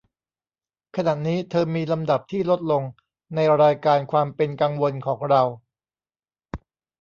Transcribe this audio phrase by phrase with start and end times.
[0.95, 2.83] ขณะนี้เธอมีลำดับที่ลดลง
[3.35, 5.43] ในรายการความเป็นกังวลของเรา